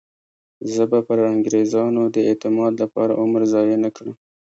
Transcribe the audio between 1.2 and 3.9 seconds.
انګریزانو د اعتماد لپاره عمر ضایع نه